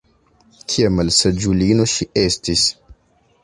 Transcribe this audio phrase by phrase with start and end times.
[0.71, 2.69] kia malsaĝulino ŝi estis!